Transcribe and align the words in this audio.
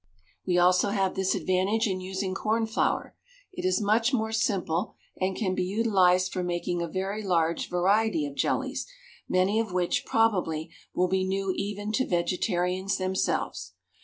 We 0.47 0.57
also 0.57 0.89
have 0.89 1.13
this 1.13 1.35
advantage 1.35 1.85
in 1.85 2.01
using 2.01 2.33
corn 2.33 2.65
flour: 2.65 3.15
it 3.53 3.63
is 3.65 3.79
much 3.79 4.11
more 4.11 4.31
simple 4.31 4.95
and 5.17 5.35
can 5.35 5.53
be 5.53 5.63
utilised 5.63 6.33
for 6.33 6.41
making 6.43 6.81
a 6.81 6.87
very 6.87 7.21
large 7.21 7.69
variety 7.69 8.25
of 8.25 8.33
jellies, 8.33 8.87
many 9.29 9.59
of 9.59 9.73
which, 9.73 10.03
probably, 10.03 10.71
will 10.95 11.07
be 11.07 11.23
new 11.23 11.53
even 11.55 11.91
to 11.91 12.07
vegetarians 12.07 12.97
themselves. 12.97 13.73